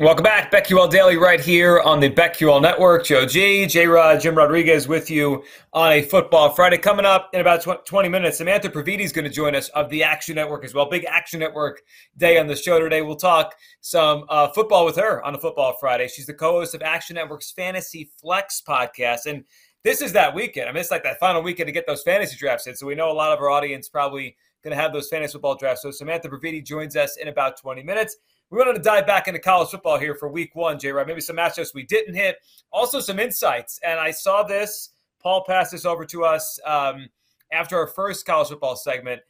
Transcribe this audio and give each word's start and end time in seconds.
Welcome 0.00 0.24
back. 0.24 0.50
BetQL 0.50 0.88
Daily 0.88 1.18
right 1.18 1.38
here 1.38 1.80
on 1.80 2.00
the 2.00 2.08
BetQL 2.08 2.62
Network. 2.62 3.04
Joe 3.04 3.26
G, 3.26 3.66
J-Rod, 3.66 4.18
Jim 4.18 4.34
Rodriguez 4.34 4.88
with 4.88 5.10
you 5.10 5.44
on 5.74 5.92
a 5.92 6.00
Football 6.00 6.54
Friday. 6.54 6.78
Coming 6.78 7.04
up 7.04 7.28
in 7.34 7.42
about 7.42 7.84
20 7.84 8.08
minutes, 8.08 8.38
Samantha 8.38 8.70
Previte 8.70 9.00
is 9.00 9.12
going 9.12 9.26
to 9.26 9.30
join 9.30 9.54
us 9.54 9.68
of 9.68 9.90
the 9.90 10.02
Action 10.02 10.36
Network 10.36 10.64
as 10.64 10.72
well. 10.72 10.88
Big 10.88 11.04
Action 11.04 11.38
Network 11.38 11.82
day 12.16 12.38
on 12.38 12.46
the 12.46 12.56
show 12.56 12.80
today. 12.80 13.02
We'll 13.02 13.14
talk 13.14 13.54
some 13.82 14.24
uh, 14.30 14.48
football 14.48 14.86
with 14.86 14.96
her 14.96 15.22
on 15.22 15.34
a 15.34 15.38
Football 15.38 15.76
Friday. 15.78 16.08
She's 16.08 16.24
the 16.24 16.32
co-host 16.32 16.74
of 16.74 16.80
Action 16.80 17.16
Network's 17.16 17.50
Fantasy 17.50 18.10
Flex 18.22 18.62
podcast. 18.66 19.26
And 19.26 19.44
this 19.84 20.00
is 20.00 20.14
that 20.14 20.34
weekend. 20.34 20.66
I 20.66 20.72
mean, 20.72 20.80
it's 20.80 20.90
like 20.90 21.02
that 21.02 21.18
final 21.20 21.42
weekend 21.42 21.66
to 21.66 21.72
get 21.72 21.86
those 21.86 22.02
fantasy 22.02 22.38
drafts 22.38 22.66
in. 22.66 22.74
So 22.74 22.86
we 22.86 22.94
know 22.94 23.10
a 23.10 23.12
lot 23.12 23.32
of 23.32 23.38
our 23.40 23.50
audience 23.50 23.90
probably 23.90 24.34
going 24.64 24.74
to 24.74 24.82
have 24.82 24.94
those 24.94 25.10
fantasy 25.10 25.32
football 25.32 25.56
drafts. 25.56 25.82
So 25.82 25.90
Samantha 25.90 26.30
Previte 26.30 26.64
joins 26.64 26.96
us 26.96 27.18
in 27.18 27.28
about 27.28 27.60
20 27.60 27.82
minutes. 27.82 28.16
We 28.50 28.58
wanted 28.58 28.74
to 28.74 28.80
dive 28.80 29.06
back 29.06 29.28
into 29.28 29.38
college 29.38 29.68
football 29.68 29.96
here 29.98 30.16
for 30.16 30.28
week 30.28 30.56
one, 30.56 30.78
J. 30.78 30.90
Rod. 30.90 31.06
Maybe 31.06 31.20
some 31.20 31.36
matchups 31.36 31.72
we 31.72 31.84
didn't 31.84 32.14
hit, 32.14 32.38
also 32.72 32.98
some 32.98 33.20
insights. 33.20 33.78
And 33.84 34.00
I 34.00 34.10
saw 34.10 34.42
this. 34.42 34.90
Paul 35.22 35.44
passed 35.46 35.70
this 35.70 35.84
over 35.84 36.04
to 36.06 36.24
us 36.24 36.58
um, 36.66 37.08
after 37.52 37.78
our 37.78 37.86
first 37.86 38.26
college 38.26 38.48
football 38.48 38.74
segment, 38.74 39.20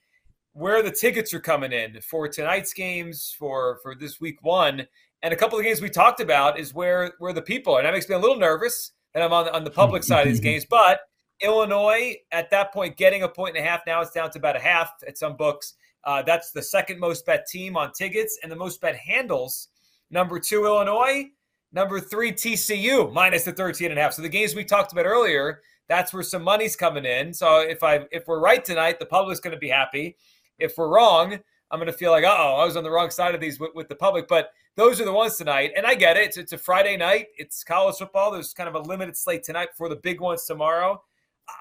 where 0.55 0.83
the 0.83 0.91
tickets 0.91 1.35
are 1.35 1.41
coming 1.41 1.73
in 1.73 2.01
for 2.01 2.29
tonight's 2.29 2.73
games, 2.73 3.35
for 3.39 3.79
for 3.83 3.95
this 3.95 4.21
week 4.21 4.39
one, 4.43 4.87
and 5.23 5.35
a 5.35 5.37
couple 5.37 5.59
of 5.59 5.65
games 5.65 5.83
we 5.83 5.91
talked 5.91 6.21
about 6.21 6.59
is 6.59 6.73
where 6.73 7.13
where 7.19 7.35
the 7.35 7.43
people 7.43 7.75
are. 7.75 7.81
And 7.81 7.87
that 7.87 7.93
makes 7.93 8.09
me 8.09 8.15
a 8.15 8.19
little 8.19 8.39
nervous, 8.39 8.93
and 9.15 9.23
I'm 9.23 9.35
on 9.35 9.49
on 9.51 9.65
the 9.65 9.71
public 9.71 10.03
side 10.03 10.27
of 10.27 10.33
these 10.33 10.41
games, 10.51 10.65
but. 10.65 11.01
Illinois 11.43 12.17
at 12.33 12.51
that 12.51 12.73
point 12.73 12.97
getting 12.97 13.23
a 13.23 13.29
point 13.29 13.57
and 13.57 13.65
a 13.65 13.69
half. 13.69 13.81
Now 13.87 14.01
it's 14.01 14.13
down 14.13 14.31
to 14.33 14.39
about 14.39 14.57
a 14.57 14.61
half 14.61 14.93
at 15.07 15.19
some 15.19 15.37
books. 15.37 15.75
Uh, 16.05 16.23
that's 16.23 16.53
the 16.53 16.63
second 16.63 16.99
most 16.99 17.27
bet 17.27 17.47
team 17.47 17.77
on 17.77 17.93
tickets 17.93 18.39
and 18.43 18.51
the 18.51 18.57
most 18.57 18.81
bet 18.81 18.97
handles. 18.97 19.69
Number 20.11 20.39
two, 20.39 20.65
Illinois. 20.65 21.31
Number 21.73 22.01
three, 22.01 22.33
TCU, 22.33 23.13
minus 23.13 23.45
the 23.45 23.53
13 23.53 23.91
and 23.91 23.99
a 23.99 24.03
half. 24.03 24.15
So 24.15 24.23
the 24.23 24.29
games 24.29 24.55
we 24.55 24.65
talked 24.65 24.93
about 24.93 25.07
earlier, 25.07 25.61
that's 25.89 26.13
where 26.13 26.23
some 26.23 26.43
money's 26.43 26.75
coming 26.75 27.05
in. 27.05 27.33
So 27.33 27.61
if 27.61 27.83
I 27.83 28.07
if 28.11 28.27
we're 28.27 28.41
right 28.41 28.65
tonight, 28.65 28.99
the 28.99 29.07
public's 29.07 29.41
going 29.41 29.55
to 29.55 29.61
be 29.61 29.69
happy. 29.69 30.17
If 30.59 30.77
we're 30.77 30.89
wrong, 30.89 31.39
I'm 31.71 31.79
going 31.79 31.87
to 31.87 31.97
feel 31.97 32.11
like, 32.11 32.25
oh, 32.25 32.57
I 32.59 32.65
was 32.65 32.77
on 32.77 32.83
the 32.83 32.91
wrong 32.91 33.11
side 33.11 33.35
of 33.35 33.41
these 33.41 33.61
with, 33.61 33.71
with, 33.75 33.89
the 33.89 33.95
public. 33.95 34.27
But 34.27 34.51
those 34.77 35.01
are 35.01 35.05
the 35.05 35.13
ones 35.13 35.37
tonight. 35.37 35.71
And 35.77 35.87
I 35.87 35.95
get 35.95 36.17
it. 36.17 36.25
It's, 36.25 36.37
it's 36.37 36.53
a 36.53 36.59
Friday 36.59 36.97
night. 36.97 37.29
It's 37.39 37.63
college 37.63 37.97
football. 37.97 38.33
There's 38.33 38.53
kind 38.53 38.69
of 38.69 38.75
a 38.75 38.81
limited 38.81 39.17
slate 39.17 39.45
tonight 39.45 39.69
for 39.77 39.89
the 39.89 39.97
big 39.97 40.21
ones 40.21 40.45
tomorrow. 40.45 41.01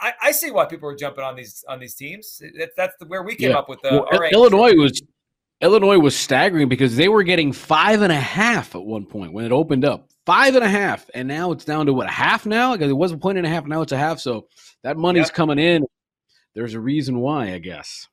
I, 0.02 0.14
I, 0.22 0.32
see 0.32 0.52
why 0.52 0.66
people 0.66 0.90
are 0.90 0.96
jumping 0.96 1.24
on 1.24 1.36
these 1.36 1.64
on 1.68 1.80
these 1.80 1.96
teams. 1.96 2.42
That, 2.58 2.72
that's 2.76 2.96
the, 3.00 3.06
where 3.06 3.24
we 3.24 3.36
came 3.36 3.52
yeah. 3.52 3.58
up 3.58 3.70
with 3.70 3.82
the 3.82 4.06
well, 4.12 4.24
Illinois 4.32 4.74
was 4.76 5.02
Illinois 5.62 6.00
was 6.00 6.16
staggering 6.16 6.70
because 6.70 6.96
they 6.96 7.10
were 7.10 7.24
getting 7.24 7.52
five 7.52 8.02
and 8.02 8.12
a 8.12 8.20
half 8.20 8.76
at 8.76 8.82
one 8.82 9.06
point 9.06 9.34
when 9.34 9.46
it 9.46 9.52
opened 9.52 9.86
up. 9.86 10.10
Five 10.26 10.56
and 10.56 10.64
a 10.64 10.70
half, 10.70 11.10
and 11.14 11.28
now 11.28 11.52
it's 11.52 11.66
down 11.66 11.88
to 11.88 11.94
what 11.94 12.08
a 12.08 12.12
half 12.12 12.46
now? 12.46 12.74
Because 12.74 12.92
it 12.92 12.94
was 12.94 13.12
a 13.12 13.18
point 13.18 13.38
and 13.38 13.48
a 13.48 13.50
half, 13.50 13.66
now 13.66 13.82
it's 13.82 13.92
a 13.92 13.98
half. 13.98 14.20
So 14.20 14.48
that 14.84 14.96
money's 14.96 15.28
yep. 15.28 15.34
coming 15.34 15.58
in. 15.58 15.86
There's 16.54 16.76
a 16.76 16.80
reason 16.80 17.20
why, 17.20 17.54
I 17.54 17.58
guess. 17.58 18.08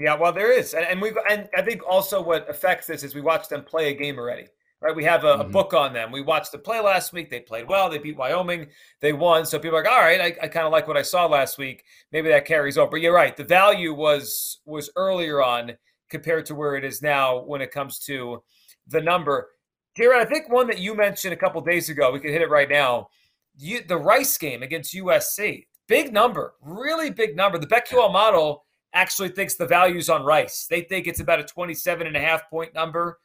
Yeah, 0.00 0.16
well, 0.16 0.32
there 0.32 0.52
is, 0.52 0.74
and, 0.74 0.84
and 0.84 1.00
we 1.00 1.12
and 1.30 1.48
I 1.56 1.62
think 1.62 1.86
also 1.86 2.20
what 2.20 2.50
affects 2.50 2.88
this 2.88 3.04
is 3.04 3.14
we 3.14 3.20
watch 3.20 3.48
them 3.48 3.62
play 3.62 3.90
a 3.90 3.94
game 3.94 4.18
already 4.18 4.48
right? 4.84 4.94
We 4.94 5.04
have 5.04 5.24
a, 5.24 5.28
mm-hmm. 5.28 5.40
a, 5.40 5.44
book 5.48 5.72
on 5.72 5.94
them. 5.94 6.12
We 6.12 6.20
watched 6.20 6.52
the 6.52 6.58
play 6.58 6.78
last 6.78 7.12
week. 7.12 7.30
They 7.30 7.40
played 7.40 7.68
well. 7.68 7.88
They 7.88 7.98
beat 7.98 8.18
Wyoming. 8.18 8.68
They 9.00 9.14
won. 9.14 9.46
So 9.46 9.58
people 9.58 9.78
are 9.78 9.82
like, 9.82 9.90
all 9.90 10.00
right, 10.00 10.20
I, 10.20 10.44
I 10.44 10.48
kind 10.48 10.66
of 10.66 10.72
like 10.72 10.86
what 10.86 10.98
I 10.98 11.02
saw 11.02 11.26
last 11.26 11.56
week. 11.56 11.84
Maybe 12.12 12.28
that 12.28 12.44
carries 12.44 12.76
over. 12.76 12.90
But 12.90 13.00
you're 13.00 13.14
right. 13.14 13.34
The 13.34 13.44
value 13.44 13.94
was 13.94 14.60
was 14.66 14.90
earlier 14.94 15.42
on 15.42 15.72
compared 16.10 16.44
to 16.46 16.54
where 16.54 16.76
it 16.76 16.84
is 16.84 17.00
now 17.00 17.42
when 17.42 17.62
it 17.62 17.70
comes 17.70 17.98
to 18.00 18.42
the 18.86 19.00
number. 19.00 19.48
Jared, 19.96 20.26
I 20.26 20.30
think 20.30 20.50
one 20.50 20.66
that 20.66 20.78
you 20.78 20.94
mentioned 20.94 21.32
a 21.32 21.36
couple 21.36 21.60
days 21.62 21.88
ago. 21.88 22.12
We 22.12 22.20
could 22.20 22.30
hit 22.30 22.42
it 22.42 22.50
right 22.50 22.68
now. 22.68 23.08
You, 23.56 23.82
the 23.86 23.96
Rice 23.96 24.36
game 24.36 24.62
against 24.62 24.94
USC, 24.94 25.66
big 25.86 26.12
number, 26.12 26.54
really 26.60 27.10
big 27.10 27.36
number. 27.36 27.56
The 27.56 27.68
BetQL 27.68 28.12
model 28.12 28.64
actually 28.92 29.28
thinks 29.28 29.54
the 29.54 29.66
value's 29.66 30.10
on 30.10 30.24
Rice. 30.24 30.66
They 30.68 30.82
think 30.82 31.06
it's 31.06 31.20
about 31.20 31.40
a 31.40 31.44
27 31.44 32.06
and 32.06 32.16
a 32.16 32.20
half 32.20 32.50
point 32.50 32.74
number. 32.74 33.20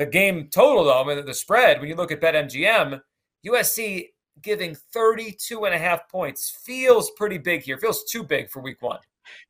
The 0.00 0.06
game 0.06 0.48
total, 0.50 0.84
though, 0.84 1.02
I 1.02 1.06
mean, 1.06 1.26
the 1.26 1.34
spread, 1.34 1.78
when 1.78 1.90
you 1.90 1.94
look 1.94 2.10
at 2.10 2.22
BetMGM, 2.22 3.02
USC 3.46 4.06
giving 4.40 4.74
32 4.74 5.66
and 5.66 5.74
a 5.74 5.78
half 5.78 6.08
points 6.08 6.58
feels 6.64 7.10
pretty 7.10 7.36
big 7.36 7.60
here. 7.60 7.76
Feels 7.76 8.10
too 8.10 8.22
big 8.22 8.48
for 8.48 8.62
week 8.62 8.80
one. 8.80 9.00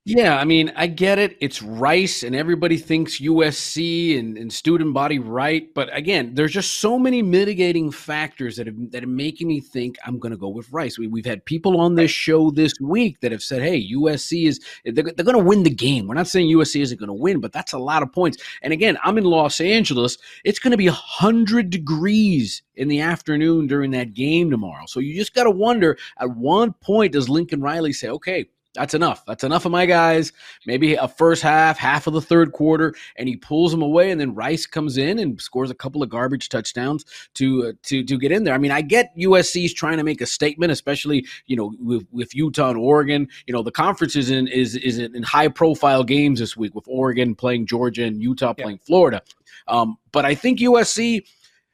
Yeah, 0.07 0.39
I 0.39 0.45
mean, 0.45 0.73
I 0.77 0.87
get 0.87 1.19
it. 1.19 1.37
It's 1.41 1.61
Rice, 1.61 2.23
and 2.23 2.35
everybody 2.35 2.79
thinks 2.79 3.21
USC 3.21 4.19
and, 4.19 4.39
and 4.39 4.51
student 4.51 4.95
body 4.95 5.19
right. 5.19 5.73
But 5.75 5.95
again, 5.95 6.35
there's 6.35 6.53
just 6.53 6.81
so 6.81 6.99
many 6.99 7.21
mitigating 7.21 7.93
factors 7.93 8.57
that 8.57 8.67
have, 8.67 8.91
that 8.93 9.05
are 9.05 9.07
making 9.07 9.47
me 9.49 9.61
think 9.61 9.99
I'm 10.07 10.19
going 10.19 10.33
to 10.33 10.39
go 10.39 10.49
with 10.49 10.73
Rice. 10.73 10.99
We, 10.99 11.07
have 11.21 11.27
had 11.27 11.45
people 11.45 11.79
on 11.79 11.97
this 11.97 12.11
show 12.11 12.51
this 12.51 12.73
week 12.81 13.21
that 13.21 13.31
have 13.31 13.43
said, 13.43 13.61
"Hey, 13.61 13.93
USC 13.93 14.47
is 14.49 14.61
they're, 14.85 15.05
they're 15.05 15.25
going 15.25 15.37
to 15.37 15.45
win 15.45 15.65
the 15.65 15.71
game." 15.71 16.09
We're 16.09 16.15
not 16.15 16.29
saying 16.29 16.49
USC 16.49 16.81
isn't 16.81 16.99
going 16.99 17.09
to 17.09 17.13
win, 17.13 17.39
but 17.39 17.53
that's 17.53 17.75
a 17.75 17.79
lot 17.79 18.03
of 18.03 18.11
points. 18.11 18.39
And 18.63 18.73
again, 18.73 18.97
I'm 19.05 19.19
in 19.19 19.25
Los 19.25 19.61
Angeles. 19.61 20.17
It's 20.45 20.59
going 20.59 20.73
to 20.73 20.79
be 20.79 20.87
hundred 20.87 21.69
degrees 21.69 22.63
in 22.75 22.89
the 22.89 23.01
afternoon 23.01 23.67
during 23.67 23.91
that 23.91 24.15
game 24.15 24.51
tomorrow. 24.51 24.87
So 24.87 24.99
you 24.99 25.15
just 25.15 25.35
got 25.35 25.45
to 25.45 25.51
wonder 25.51 25.99
at 26.19 26.31
one 26.31 26.73
point 26.73 27.13
does 27.13 27.29
Lincoln 27.29 27.61
Riley 27.61 27.93
say, 27.93 28.09
"Okay." 28.09 28.47
That's 28.75 28.95
enough. 28.95 29.25
That's 29.27 29.43
enough 29.43 29.65
of 29.65 29.73
my 29.73 29.85
guys. 29.85 30.33
Maybe 30.65 30.95
a 30.95 31.09
first 31.09 31.43
half, 31.43 31.77
half 31.77 32.07
of 32.07 32.13
the 32.13 32.21
third 32.21 32.53
quarter, 32.53 32.95
and 33.17 33.29
he 33.29 33.37
pulls 33.37 33.73
them 33.73 33.83
away, 33.83 34.13
and 34.13 34.21
then 34.21 34.33
Rice 34.33 34.65
comes 34.65 34.97
in 34.97 35.19
and 35.19 35.41
scores 35.41 35.73
a 35.73 35.75
couple 35.75 36.05
of 36.05 36.09
garbage 36.09 36.49
touchdowns 36.49 37.05
to 37.35 37.67
uh, 37.67 37.73
to 37.85 38.05
to 38.05 38.17
get 38.17 38.31
in 38.31 38.45
there. 38.45 38.55
I 38.55 38.59
mean, 38.59 38.71
I 38.71 38.83
get 38.83 39.13
USC's 39.17 39.75
trying 39.75 39.97
to 39.97 40.05
make 40.05 40.21
a 40.21 40.27
statement, 40.27 40.71
especially 40.71 41.27
you 41.47 41.57
know 41.57 41.73
with, 41.81 42.07
with 42.13 42.33
Utah 42.33 42.69
and 42.71 42.79
Oregon. 42.79 43.27
You 43.47 43.55
know, 43.55 43.63
the 43.65 43.73
conference 43.73 44.15
is 44.15 44.31
in 44.31 44.47
is 44.47 44.77
is 44.77 44.99
in 44.99 45.21
high 45.25 45.49
profile 45.49 46.05
games 46.05 46.39
this 46.39 46.57
week 46.57 46.73
with 46.73 46.85
Oregon 46.87 47.35
playing 47.35 47.67
Georgia 47.67 48.05
and 48.05 48.23
Utah 48.23 48.53
playing 48.53 48.79
yeah. 48.83 48.87
Florida. 48.87 49.23
Um, 49.67 49.97
but 50.13 50.25
I 50.25 50.37
think 50.37 50.61
USC, 50.61 51.27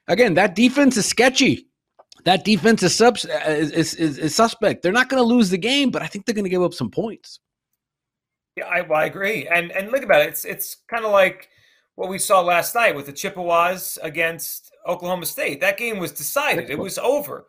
again, 0.08 0.32
that 0.34 0.54
defense 0.54 0.96
is 0.96 1.04
sketchy 1.04 1.65
that 2.26 2.44
defense 2.44 2.82
is, 2.82 2.94
sub, 2.94 3.16
uh, 3.24 3.50
is, 3.50 3.94
is, 3.94 4.18
is 4.18 4.34
suspect. 4.34 4.82
They're 4.82 4.92
not 4.92 5.08
going 5.08 5.22
to 5.22 5.26
lose 5.26 5.48
the 5.48 5.56
game, 5.56 5.90
but 5.90 6.02
I 6.02 6.08
think 6.08 6.26
they're 6.26 6.34
going 6.34 6.44
to 6.44 6.50
give 6.50 6.62
up 6.62 6.74
some 6.74 6.90
points. 6.90 7.38
Yeah, 8.56 8.66
I, 8.66 8.80
well, 8.80 8.98
I 8.98 9.04
agree. 9.04 9.46
And 9.46 9.70
and 9.70 9.92
look 9.92 10.02
about 10.02 10.22
it. 10.22 10.28
It's 10.28 10.44
it's 10.44 10.78
kind 10.88 11.04
of 11.04 11.12
like 11.12 11.48
what 11.94 12.08
we 12.08 12.18
saw 12.18 12.40
last 12.40 12.74
night 12.74 12.96
with 12.96 13.06
the 13.06 13.12
Chippewas 13.12 13.98
against 14.02 14.72
Oklahoma 14.86 15.26
State. 15.26 15.60
That 15.60 15.78
game 15.78 15.98
was 15.98 16.10
decided. 16.12 16.68
It 16.68 16.78
was 16.78 16.98
over. 16.98 17.46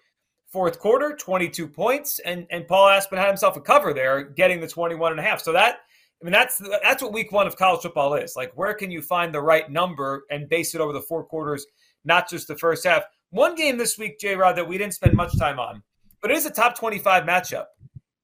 Fourth 0.51 0.79
quarter, 0.79 1.15
22 1.15 1.67
points, 1.67 2.19
and 2.19 2.45
and 2.51 2.67
Paul 2.67 2.89
Aspen 2.89 3.17
had 3.17 3.27
himself 3.27 3.57
a 3.57 3.61
cover 3.61 3.93
there, 3.93 4.23
getting 4.23 4.61
the 4.61 4.67
21 4.67 5.11
and 5.11 5.19
a 5.19 5.23
half. 5.23 5.41
So 5.41 5.53
that 5.53 5.79
I 6.21 6.25
mean 6.25 6.33
that's 6.33 6.61
that's 6.83 7.01
what 7.01 7.13
week 7.13 7.31
1 7.31 7.47
of 7.47 7.55
college 7.55 7.81
football 7.81 8.13
is. 8.13 8.35
Like 8.35 8.51
where 8.55 8.73
can 8.73 8.91
you 8.91 9.01
find 9.01 9.33
the 9.33 9.41
right 9.41 9.71
number 9.71 10.23
and 10.29 10.47
base 10.47 10.75
it 10.75 10.81
over 10.81 10.93
the 10.93 11.01
four 11.01 11.23
quarters, 11.23 11.65
not 12.05 12.29
just 12.29 12.47
the 12.47 12.57
first 12.57 12.85
half. 12.85 13.03
One 13.29 13.55
game 13.55 13.77
this 13.77 13.97
week, 13.97 14.19
J 14.19 14.35
Rod, 14.35 14.55
that 14.55 14.67
we 14.67 14.77
didn't 14.77 14.93
spend 14.93 15.13
much 15.13 15.37
time 15.37 15.59
on, 15.59 15.83
but 16.21 16.31
it 16.31 16.37
is 16.37 16.45
a 16.45 16.51
top 16.51 16.77
25 16.77 17.23
matchup. 17.23 17.65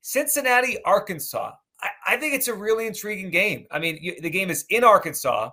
Cincinnati, 0.02 0.78
Arkansas. 0.84 1.52
I, 1.82 1.90
I 2.08 2.18
think 2.18 2.34
it's 2.34 2.48
a 2.48 2.54
really 2.54 2.88
intriguing 2.88 3.30
game. 3.30 3.66
I 3.72 3.80
mean, 3.80 3.98
you, 4.02 4.20
the 4.22 4.30
game 4.30 4.50
is 4.50 4.66
in 4.70 4.84
Arkansas, 4.84 5.52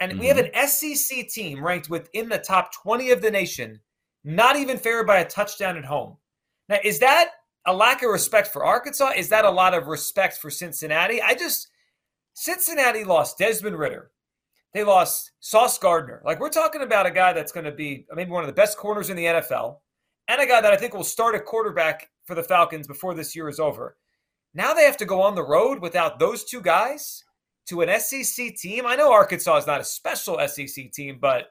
and 0.00 0.12
mm-hmm. 0.12 0.20
we 0.20 0.26
have 0.26 0.38
mm-hmm. 0.38 0.58
an 0.58 0.68
SEC 0.68 1.28
team 1.28 1.64
ranked 1.64 1.88
within 1.88 2.28
the 2.28 2.38
top 2.38 2.72
20 2.82 3.10
of 3.10 3.22
the 3.22 3.30
nation, 3.30 3.80
not 4.24 4.56
even 4.56 4.78
favored 4.78 5.06
by 5.06 5.18
a 5.18 5.28
touchdown 5.28 5.76
at 5.76 5.84
home. 5.84 6.16
Now, 6.68 6.78
is 6.82 6.98
that 7.00 7.30
a 7.66 7.74
lack 7.74 8.02
of 8.02 8.10
respect 8.10 8.48
for 8.48 8.64
Arkansas? 8.64 9.12
Is 9.16 9.28
that 9.28 9.44
a 9.44 9.50
lot 9.50 9.74
of 9.74 9.86
respect 9.86 10.38
for 10.38 10.50
Cincinnati? 10.50 11.22
I 11.22 11.34
just, 11.34 11.68
Cincinnati 12.32 13.04
lost 13.04 13.38
Desmond 13.38 13.78
Ridder. 13.78 14.10
They 14.74 14.84
lost 14.84 15.30
Sauce 15.40 15.78
Gardner. 15.78 16.20
Like, 16.24 16.40
we're 16.40 16.50
talking 16.50 16.82
about 16.82 17.06
a 17.06 17.10
guy 17.10 17.32
that's 17.32 17.52
going 17.52 17.64
to 17.64 17.72
be 17.72 18.06
uh, 18.10 18.16
maybe 18.16 18.32
one 18.32 18.42
of 18.42 18.48
the 18.48 18.52
best 18.52 18.76
corners 18.76 19.08
in 19.08 19.16
the 19.16 19.24
NFL 19.24 19.76
and 20.28 20.40
a 20.40 20.46
guy 20.46 20.60
that 20.60 20.72
I 20.72 20.76
think 20.76 20.94
will 20.94 21.04
start 21.04 21.34
a 21.34 21.40
quarterback 21.40 22.10
for 22.24 22.34
the 22.34 22.42
Falcons 22.42 22.86
before 22.86 23.14
this 23.14 23.36
year 23.36 23.48
is 23.48 23.60
over. 23.60 23.96
Now 24.52 24.72
they 24.72 24.84
have 24.84 24.96
to 24.98 25.04
go 25.04 25.22
on 25.22 25.34
the 25.34 25.46
road 25.46 25.80
without 25.80 26.18
those 26.18 26.44
two 26.44 26.60
guys 26.60 27.24
to 27.66 27.82
an 27.82 28.00
SEC 28.00 28.56
team. 28.56 28.84
I 28.86 28.96
know 28.96 29.12
Arkansas 29.12 29.58
is 29.58 29.66
not 29.66 29.80
a 29.80 29.84
special 29.84 30.40
SEC 30.46 30.92
team, 30.92 31.18
but 31.20 31.50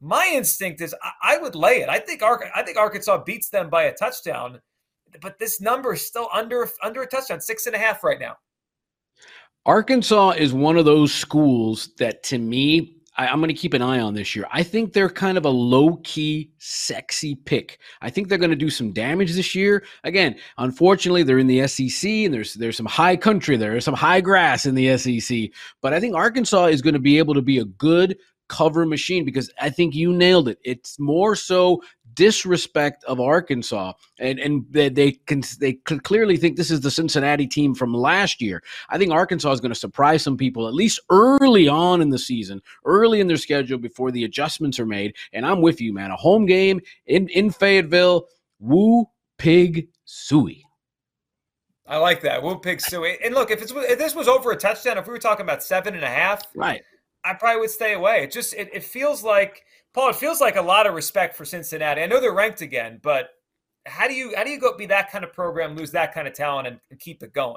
my 0.00 0.30
instinct 0.32 0.80
is 0.80 0.94
I, 1.02 1.34
I 1.34 1.38
would 1.38 1.54
lay 1.54 1.82
it. 1.82 1.88
I 1.88 1.98
think 1.98 2.22
Ar- 2.22 2.50
I 2.54 2.62
think 2.62 2.76
Arkansas 2.76 3.24
beats 3.24 3.48
them 3.48 3.70
by 3.70 3.84
a 3.84 3.94
touchdown, 3.94 4.60
but 5.20 5.38
this 5.38 5.60
number 5.60 5.94
is 5.94 6.06
still 6.06 6.28
under 6.32 6.68
under 6.82 7.02
a 7.02 7.06
touchdown, 7.06 7.40
six 7.40 7.66
and 7.66 7.74
a 7.74 7.78
half 7.78 8.04
right 8.04 8.20
now. 8.20 8.36
Arkansas 9.66 10.30
is 10.30 10.52
one 10.52 10.76
of 10.76 10.84
those 10.84 11.12
schools 11.12 11.90
that, 11.98 12.22
to 12.24 12.38
me, 12.38 12.94
I, 13.16 13.28
am 13.28 13.38
going 13.38 13.48
to 13.48 13.54
keep 13.54 13.72
an 13.72 13.80
eye 13.80 14.00
on 14.00 14.12
this 14.12 14.36
year. 14.36 14.46
I 14.52 14.62
think 14.62 14.92
they're 14.92 15.08
kind 15.08 15.38
of 15.38 15.46
a 15.46 15.50
low 15.50 15.96
key, 16.04 16.50
sexy 16.58 17.34
pick. 17.34 17.78
I 18.02 18.10
think 18.10 18.28
they're 18.28 18.38
going 18.38 18.50
to 18.50 18.56
do 18.56 18.68
some 18.68 18.92
damage 18.92 19.32
this 19.32 19.54
year. 19.54 19.84
Again, 20.02 20.36
unfortunately, 20.58 21.22
they're 21.22 21.38
in 21.38 21.46
the 21.46 21.66
SEC 21.66 22.10
and 22.10 22.34
there's 22.34 22.54
there's 22.54 22.76
some 22.76 22.86
high 22.86 23.16
country 23.16 23.56
there, 23.56 23.70
there's 23.70 23.84
some 23.84 23.94
high 23.94 24.20
grass 24.20 24.66
in 24.66 24.74
the 24.74 24.98
SEC. 24.98 25.50
But 25.80 25.94
I 25.94 26.00
think 26.00 26.14
Arkansas 26.14 26.66
is 26.66 26.82
going 26.82 26.94
to 26.94 27.00
be 27.00 27.18
able 27.18 27.34
to 27.34 27.42
be 27.42 27.58
a 27.58 27.64
good 27.64 28.18
cover 28.48 28.84
machine 28.84 29.24
because 29.24 29.50
I 29.60 29.70
think 29.70 29.94
you 29.94 30.12
nailed 30.12 30.48
it. 30.48 30.58
It's 30.62 30.98
more 30.98 31.36
so 31.36 31.82
disrespect 32.14 33.04
of 33.04 33.20
Arkansas, 33.20 33.92
and 34.18 34.38
and 34.38 34.64
they 34.70 34.88
they 34.88 35.12
can 35.12 35.42
they 35.60 35.74
clearly 35.74 36.36
think 36.36 36.56
this 36.56 36.70
is 36.70 36.80
the 36.80 36.90
Cincinnati 36.90 37.46
team 37.46 37.74
from 37.74 37.92
last 37.92 38.40
year. 38.40 38.62
I 38.88 38.98
think 38.98 39.12
Arkansas 39.12 39.52
is 39.52 39.60
going 39.60 39.72
to 39.72 39.78
surprise 39.78 40.22
some 40.22 40.36
people 40.36 40.68
at 40.68 40.74
least 40.74 41.00
early 41.10 41.68
on 41.68 42.00
in 42.00 42.10
the 42.10 42.18
season, 42.18 42.62
early 42.84 43.20
in 43.20 43.26
their 43.26 43.36
schedule 43.36 43.78
before 43.78 44.10
the 44.10 44.24
adjustments 44.24 44.78
are 44.78 44.86
made. 44.86 45.14
And 45.32 45.46
I'm 45.46 45.60
with 45.60 45.80
you, 45.80 45.92
man. 45.92 46.10
A 46.10 46.16
home 46.16 46.46
game 46.46 46.80
in 47.06 47.28
in 47.28 47.50
Fayetteville. 47.50 48.26
Woo 48.60 49.06
Pig 49.38 49.88
Sooie. 50.06 50.62
I 51.86 51.98
like 51.98 52.22
that. 52.22 52.42
Woo 52.42 52.58
Pig 52.58 52.78
Sooie. 52.78 53.16
And 53.24 53.34
look, 53.34 53.50
if 53.50 53.60
it's 53.60 53.72
if 53.72 53.98
this 53.98 54.14
was 54.14 54.28
over 54.28 54.52
a 54.52 54.56
touchdown, 54.56 54.96
if 54.96 55.06
we 55.06 55.12
were 55.12 55.18
talking 55.18 55.44
about 55.44 55.62
seven 55.62 55.94
and 55.94 56.04
a 56.04 56.08
half, 56.08 56.42
right? 56.54 56.82
I 57.24 57.34
probably 57.34 57.60
would 57.60 57.70
stay 57.70 57.94
away. 57.94 58.22
It 58.24 58.32
just 58.32 58.54
it, 58.54 58.70
it 58.72 58.84
feels 58.84 59.22
like 59.22 59.64
Paul, 59.94 60.10
it 60.10 60.16
feels 60.16 60.40
like 60.40 60.56
a 60.56 60.62
lot 60.62 60.86
of 60.86 60.94
respect 60.94 61.36
for 61.36 61.44
Cincinnati. 61.44 62.02
I 62.02 62.06
know 62.06 62.20
they're 62.20 62.34
ranked 62.34 62.60
again, 62.60 62.98
but 63.02 63.30
how 63.86 64.08
do 64.08 64.14
you 64.14 64.34
how 64.36 64.44
do 64.44 64.50
you 64.50 64.58
go 64.58 64.76
be 64.76 64.86
that 64.86 65.10
kind 65.10 65.24
of 65.24 65.32
program, 65.32 65.76
lose 65.76 65.92
that 65.92 66.12
kind 66.12 66.26
of 66.26 66.34
talent, 66.34 66.66
and, 66.66 66.80
and 66.90 66.98
keep 66.98 67.22
it 67.22 67.32
going? 67.32 67.56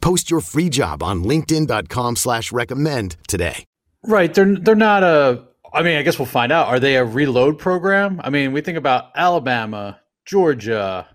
Post 0.00 0.30
your 0.30 0.40
free 0.40 0.68
job 0.68 1.02
on 1.02 1.24
LinkedIn.com 1.24 2.16
slash 2.16 2.52
recommend 2.52 3.16
today. 3.26 3.64
Right. 4.04 4.32
They're 4.32 4.56
they're 4.56 4.74
not 4.74 5.02
a 5.02 5.44
I 5.72 5.82
mean, 5.82 5.96
I 5.96 6.02
guess 6.02 6.18
we'll 6.18 6.26
find 6.26 6.50
out. 6.50 6.68
Are 6.68 6.80
they 6.80 6.96
a 6.96 7.04
reload 7.04 7.58
program? 7.58 8.20
I 8.24 8.30
mean, 8.30 8.52
we 8.52 8.60
think 8.60 8.78
about 8.78 9.10
Alabama, 9.14 10.00
Georgia, 10.24 11.06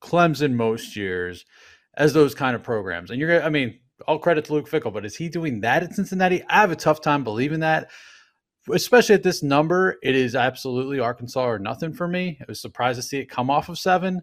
Clemson 0.00 0.54
most 0.54 0.96
years 0.96 1.44
as 1.94 2.12
those 2.12 2.34
kind 2.34 2.56
of 2.56 2.62
programs. 2.62 3.10
And 3.10 3.20
you're 3.20 3.42
I 3.42 3.50
mean, 3.50 3.78
all 4.08 4.18
credit 4.18 4.46
to 4.46 4.52
Luke 4.52 4.68
Fickell, 4.68 4.92
but 4.92 5.04
is 5.04 5.16
he 5.16 5.28
doing 5.28 5.60
that 5.60 5.82
at 5.82 5.94
Cincinnati? 5.94 6.42
I 6.48 6.60
have 6.60 6.72
a 6.72 6.76
tough 6.76 7.00
time 7.00 7.24
believing 7.24 7.60
that. 7.60 7.90
Especially 8.72 9.14
at 9.14 9.22
this 9.22 9.42
number, 9.42 9.96
it 10.02 10.14
is 10.14 10.34
absolutely 10.34 11.00
Arkansas 11.00 11.44
or 11.44 11.58
nothing 11.58 11.92
for 11.92 12.06
me. 12.06 12.38
I 12.40 12.44
was 12.46 12.60
surprised 12.60 12.98
to 12.98 13.02
see 13.02 13.18
it 13.18 13.26
come 13.26 13.50
off 13.50 13.68
of 13.68 13.78
seven. 13.78 14.20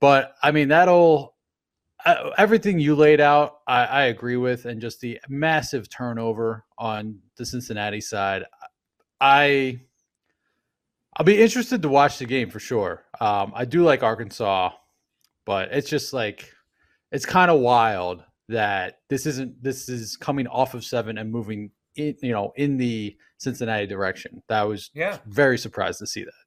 But 0.00 0.34
I 0.42 0.50
mean, 0.50 0.68
that'll 0.68 1.33
uh, 2.04 2.30
everything 2.36 2.78
you 2.78 2.94
laid 2.94 3.20
out, 3.20 3.60
I, 3.66 3.84
I, 3.84 4.02
agree 4.04 4.36
with, 4.36 4.66
and 4.66 4.80
just 4.80 5.00
the 5.00 5.20
massive 5.28 5.88
turnover 5.88 6.64
on 6.76 7.20
the 7.36 7.46
Cincinnati 7.46 8.00
side. 8.00 8.44
I 9.20 9.80
I'll 11.16 11.24
be 11.24 11.40
interested 11.40 11.82
to 11.82 11.88
watch 11.88 12.18
the 12.18 12.26
game 12.26 12.50
for 12.50 12.60
sure. 12.60 13.04
Um, 13.20 13.52
I 13.54 13.64
do 13.64 13.82
like 13.84 14.02
Arkansas, 14.02 14.70
but 15.46 15.72
it's 15.72 15.88
just 15.88 16.12
like 16.12 16.52
it's 17.12 17.24
kind 17.24 17.50
of 17.50 17.60
wild 17.60 18.24
that 18.48 18.98
this 19.08 19.24
isn't 19.26 19.62
this 19.62 19.88
is 19.88 20.16
coming 20.16 20.46
off 20.46 20.74
of 20.74 20.84
seven 20.84 21.16
and 21.18 21.30
moving 21.30 21.70
in, 21.96 22.16
you 22.20 22.32
know, 22.32 22.52
in 22.56 22.76
the 22.76 23.16
Cincinnati 23.38 23.86
direction. 23.86 24.42
That 24.48 24.62
was 24.62 24.90
yeah 24.94 25.18
very 25.26 25.56
surprised 25.56 26.00
to 26.00 26.06
see 26.06 26.24
that. 26.24 26.43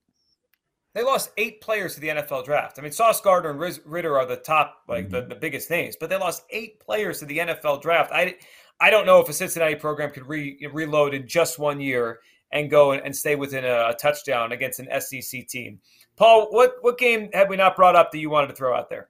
They 0.98 1.04
lost 1.04 1.30
eight 1.38 1.62
players 1.62 1.94
to 1.94 2.00
the 2.00 2.08
NFL 2.08 2.44
draft. 2.44 2.80
I 2.80 2.82
mean, 2.82 2.92
Sauce 2.92 3.22
Gardner 3.22 3.52
and 3.52 3.60
Riz 3.60 3.80
Ridder 3.86 4.18
are 4.18 4.26
the 4.26 4.36
top, 4.36 4.82
like 4.88 5.10
mm-hmm. 5.10 5.12
the, 5.12 5.22
the 5.22 5.36
biggest 5.36 5.70
names, 5.70 5.96
but 5.96 6.10
they 6.10 6.18
lost 6.18 6.42
eight 6.50 6.80
players 6.80 7.20
to 7.20 7.26
the 7.26 7.38
NFL 7.38 7.84
draft. 7.84 8.12
I, 8.12 8.36
I 8.80 8.90
don't 8.90 9.06
know 9.06 9.20
if 9.20 9.30
a 9.30 9.34
Cincinnati 9.34 9.76
program 9.76 10.10
could 10.10 10.28
re, 10.28 10.58
reload 10.74 11.14
in 11.14 11.28
just 11.28 11.60
one 11.60 11.80
year 11.80 12.22
and 12.52 12.68
go 12.68 12.94
and, 12.94 13.06
and 13.06 13.16
stay 13.16 13.36
within 13.36 13.64
a, 13.64 13.90
a, 13.90 13.94
touchdown 13.94 14.54
against 14.54 14.80
an 14.80 14.88
SEC 15.00 15.48
team. 15.48 15.80
Paul, 16.16 16.48
what 16.50 16.78
what 16.82 16.98
game 16.98 17.30
have 17.32 17.48
we 17.48 17.58
not 17.58 17.76
brought 17.76 17.96
up 17.96 18.12
that 18.12 18.18
you 18.18 18.32
wanted 18.32 18.48
to 18.48 18.56
throw 18.56 18.76
out 18.76 18.90
there? 18.90 19.10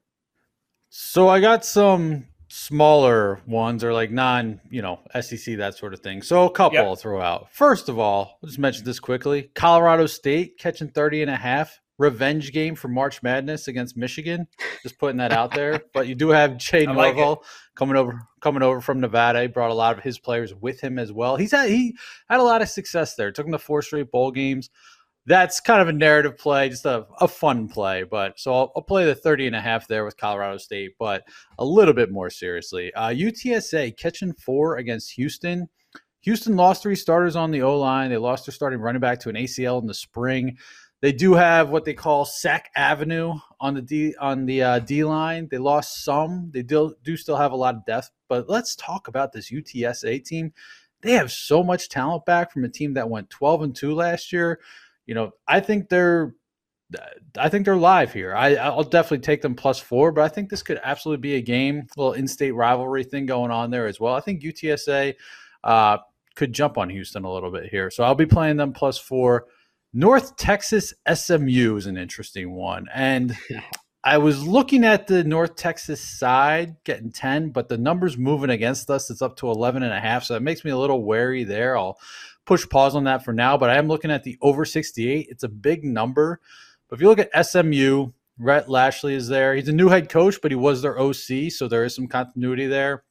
So 0.89 1.29
I 1.29 1.39
got 1.39 1.63
some 1.63 2.25
smaller 2.49 3.41
ones 3.45 3.83
or 3.83 3.93
like 3.93 4.11
non, 4.11 4.61
you 4.69 4.81
know, 4.81 4.99
SEC 5.19 5.57
that 5.57 5.75
sort 5.75 5.93
of 5.93 5.99
thing. 5.99 6.21
So 6.21 6.45
a 6.45 6.51
couple 6.51 6.77
yep. 6.77 6.85
I'll 6.85 6.95
throw 6.95 7.21
out. 7.21 7.51
First 7.51 7.89
of 7.89 7.99
all, 7.99 8.37
I'll 8.41 8.47
just 8.47 8.59
mention 8.59 8.85
this 8.85 8.99
quickly. 8.99 9.49
Colorado 9.55 10.05
State 10.05 10.57
catching 10.57 10.89
30 10.89 11.23
and 11.23 11.31
a 11.31 11.35
half. 11.35 11.79
Revenge 11.99 12.53
game 12.53 12.75
for 12.75 12.89
March 12.89 13.23
Madness 13.23 13.67
against 13.67 13.97
Michigan. 13.97 14.47
Just 14.83 14.99
putting 14.99 15.17
that 15.17 15.31
out 15.31 15.55
there. 15.55 15.81
but 15.95 16.07
you 16.07 16.13
do 16.13 16.29
have 16.29 16.57
Jay 16.57 16.85
like 16.85 17.17
coming 17.75 17.95
over 17.95 18.21
coming 18.39 18.61
over 18.61 18.81
from 18.81 18.99
Nevada. 18.99 19.41
He 19.41 19.47
brought 19.47 19.71
a 19.71 19.73
lot 19.73 19.97
of 19.97 20.03
his 20.03 20.19
players 20.19 20.53
with 20.53 20.79
him 20.79 20.99
as 20.99 21.11
well. 21.11 21.37
He's 21.37 21.51
had 21.51 21.69
he 21.69 21.97
had 22.29 22.39
a 22.39 22.43
lot 22.43 22.61
of 22.61 22.69
success 22.69 23.15
there. 23.15 23.31
Took 23.31 23.47
him 23.47 23.51
to 23.51 23.57
four 23.57 23.81
straight 23.81 24.11
bowl 24.11 24.29
games 24.29 24.69
that's 25.27 25.59
kind 25.59 25.81
of 25.81 25.89
a 25.89 25.93
narrative 25.93 26.37
play, 26.37 26.69
just 26.69 26.85
a, 26.85 27.05
a 27.19 27.27
fun 27.27 27.67
play. 27.67 28.03
But 28.03 28.39
so 28.39 28.53
I'll, 28.53 28.71
I'll, 28.77 28.81
play 28.81 29.03
the 29.03 29.13
30 29.13 29.47
and 29.47 29.55
a 29.57 29.61
half 29.61 29.85
there 29.85 30.05
with 30.05 30.15
Colorado 30.15 30.57
State, 30.57 30.93
but 30.97 31.23
a 31.59 31.65
little 31.65 31.93
bit 31.93 32.11
more 32.11 32.29
seriously. 32.29 32.93
Uh, 32.93 33.09
UTSA 33.09 33.97
catching 33.97 34.33
four 34.33 34.77
against 34.77 35.11
Houston. 35.11 35.67
Houston 36.21 36.55
lost 36.55 36.81
three 36.81 36.95
starters 36.95 37.35
on 37.35 37.51
the 37.51 37.61
O 37.61 37.77
line. 37.77 38.09
They 38.09 38.17
lost 38.17 38.45
their 38.45 38.53
starting 38.53 38.79
running 38.79 39.01
back 39.01 39.19
to 39.19 39.29
an 39.29 39.35
ACL 39.35 39.81
in 39.81 39.87
the 39.87 39.93
spring. 39.93 40.57
They 41.01 41.11
do 41.11 41.33
have 41.33 41.69
what 41.69 41.83
they 41.83 41.93
call 41.93 42.23
Sack 42.23 42.71
Avenue 42.75 43.33
on 43.59 43.73
the 43.75 43.81
D 43.81 44.15
on 44.19 44.45
the 44.45 44.63
uh, 44.63 44.79
D 44.79 45.03
line. 45.03 45.47
They 45.51 45.57
lost 45.57 46.05
some. 46.05 46.49
They 46.53 46.63
do 46.63 46.95
do 47.03 47.17
still 47.17 47.35
have 47.35 47.51
a 47.51 47.57
lot 47.57 47.75
of 47.75 47.85
depth. 47.85 48.11
But 48.29 48.49
let's 48.49 48.75
talk 48.77 49.07
about 49.07 49.33
this 49.33 49.51
UTSA 49.51 50.23
team. 50.23 50.53
They 51.01 51.11
have 51.11 51.31
so 51.31 51.63
much 51.63 51.89
talent 51.89 52.25
back 52.25 52.51
from 52.51 52.63
a 52.63 52.69
team 52.69 52.93
that 52.95 53.09
went 53.09 53.29
12 53.29 53.61
and 53.61 53.75
2 53.75 53.93
last 53.93 54.33
year. 54.33 54.59
You 55.07 55.15
know, 55.15 55.31
I 55.47 55.59
think 55.61 55.89
they're 55.89 56.35
I 57.37 57.49
think 57.49 57.65
they're 57.65 57.75
live 57.75 58.13
here. 58.13 58.33
I, 58.33 58.55
I'll 58.55 58.83
definitely 58.83 59.19
take 59.19 59.41
them 59.41 59.55
plus 59.55 59.77
four, 59.77 60.11
but 60.11 60.23
I 60.23 60.29
think 60.29 60.49
this 60.49 60.63
could 60.63 60.79
absolutely 60.83 61.21
be 61.21 61.35
a 61.35 61.41
game, 61.41 61.79
a 61.79 61.99
little 61.99 62.13
in-state 62.13 62.51
rivalry 62.51 63.03
thing 63.03 63.25
going 63.25 63.51
on 63.51 63.71
there 63.71 63.87
as 63.87 63.99
well. 63.99 64.13
I 64.13 64.21
think 64.21 64.41
UTSA 64.41 65.15
uh, 65.65 65.97
could 66.35 66.53
jump 66.53 66.77
on 66.77 66.89
Houston 66.89 67.25
a 67.25 67.33
little 67.33 67.51
bit 67.51 67.69
here, 67.69 67.91
so 67.91 68.03
I'll 68.03 68.15
be 68.15 68.25
playing 68.25 68.57
them 68.57 68.71
plus 68.71 68.97
four. 68.97 69.47
North 69.93 70.37
Texas 70.37 70.93
SMU 71.11 71.75
is 71.75 71.87
an 71.87 71.97
interesting 71.97 72.53
one, 72.53 72.85
and 72.93 73.35
I 74.03 74.19
was 74.19 74.47
looking 74.47 74.85
at 74.85 75.07
the 75.07 75.25
North 75.25 75.57
Texas 75.57 75.99
side 75.99 76.77
getting 76.85 77.11
10, 77.11 77.49
but 77.49 77.67
the 77.67 77.77
numbers 77.77 78.17
moving 78.17 78.51
against 78.51 78.89
us. 78.89 79.09
It's 79.09 79.21
up 79.21 79.35
to 79.37 79.49
11 79.49 79.83
and 79.83 79.91
a 79.91 79.99
half. 79.99 80.23
So 80.23 80.33
that 80.33 80.43
makes 80.43 80.63
me 80.63 80.71
a 80.71 80.77
little 80.77 81.03
wary 81.03 81.43
there. 81.43 81.77
I'll 81.77 81.97
push 82.47 82.67
pause 82.67 82.95
on 82.95 83.03
that 83.03 83.23
for 83.23 83.33
now, 83.33 83.57
but 83.57 83.69
I 83.69 83.77
am 83.77 83.87
looking 83.87 84.09
at 84.09 84.23
the 84.23 84.37
over 84.41 84.65
68. 84.65 85.27
It's 85.29 85.43
a 85.43 85.49
big 85.49 85.83
number. 85.83 86.39
But 86.89 86.95
if 86.95 87.01
you 87.01 87.09
look 87.09 87.19
at 87.19 87.45
SMU, 87.45 88.11
Rhett 88.39 88.69
Lashlee 88.69 89.13
is 89.13 89.27
there. 89.27 89.53
He's 89.53 89.67
a 89.67 89.73
new 89.73 89.89
head 89.89 90.09
coach, 90.09 90.39
but 90.41 90.51
he 90.51 90.55
was 90.55 90.81
their 90.81 90.99
OC, 90.99 91.51
so 91.51 91.67
there 91.67 91.83
is 91.83 91.93
some 91.93 92.07
continuity 92.07 92.65
there. 92.65 93.03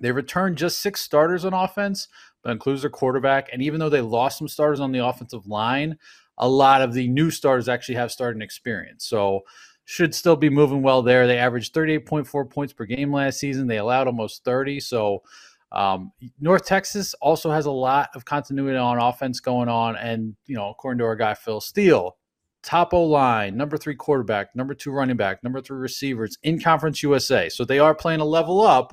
They 0.00 0.12
returned 0.12 0.56
just 0.56 0.78
six 0.78 1.00
starters 1.00 1.44
on 1.44 1.52
offense, 1.52 2.08
but 2.42 2.52
includes 2.52 2.82
their 2.82 2.90
quarterback. 2.90 3.48
And 3.52 3.60
even 3.62 3.80
though 3.80 3.88
they 3.88 4.00
lost 4.00 4.38
some 4.38 4.48
starters 4.48 4.80
on 4.80 4.92
the 4.92 5.04
offensive 5.04 5.46
line, 5.46 5.98
a 6.36 6.48
lot 6.48 6.82
of 6.82 6.94
the 6.94 7.08
new 7.08 7.30
starters 7.30 7.68
actually 7.68 7.96
have 7.96 8.12
starting 8.12 8.42
experience. 8.42 9.04
So 9.04 9.40
should 9.86 10.14
still 10.14 10.36
be 10.36 10.50
moving 10.50 10.82
well 10.82 11.02
there. 11.02 11.26
They 11.26 11.38
averaged 11.38 11.74
38.4 11.74 12.50
points 12.50 12.72
per 12.72 12.84
game 12.84 13.12
last 13.12 13.40
season. 13.40 13.66
They 13.66 13.78
allowed 13.78 14.06
almost 14.06 14.44
30. 14.44 14.80
So 14.80 15.22
um, 15.72 16.12
North 16.40 16.64
Texas 16.64 17.14
also 17.14 17.50
has 17.50 17.66
a 17.66 17.70
lot 17.70 18.10
of 18.14 18.24
continuity 18.24 18.78
on 18.78 18.98
offense 18.98 19.40
going 19.40 19.68
on. 19.68 19.96
And, 19.96 20.34
you 20.46 20.56
know, 20.56 20.70
according 20.70 20.98
to 20.98 21.04
our 21.04 21.16
guy 21.16 21.34
Phil 21.34 21.60
Steele, 21.60 22.16
top 22.62 22.94
O 22.94 23.04
line, 23.04 23.56
number 23.56 23.76
three 23.76 23.94
quarterback, 23.94 24.54
number 24.56 24.74
two 24.74 24.90
running 24.90 25.16
back, 25.16 25.42
number 25.44 25.60
three 25.60 25.78
receivers 25.78 26.38
in 26.42 26.60
Conference 26.60 27.02
USA. 27.02 27.48
So 27.48 27.64
they 27.64 27.78
are 27.78 27.94
playing 27.94 28.20
a 28.20 28.24
level 28.24 28.62
up, 28.62 28.92